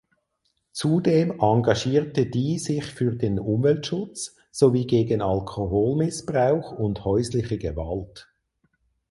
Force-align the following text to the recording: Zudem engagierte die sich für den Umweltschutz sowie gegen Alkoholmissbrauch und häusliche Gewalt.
Zudem 0.71 1.35
engagierte 1.41 2.25
die 2.25 2.57
sich 2.57 2.83
für 2.85 3.15
den 3.15 3.37
Umweltschutz 3.37 4.35
sowie 4.49 4.87
gegen 4.87 5.21
Alkoholmissbrauch 5.21 6.71
und 6.71 7.05
häusliche 7.05 7.59
Gewalt. 7.59 8.27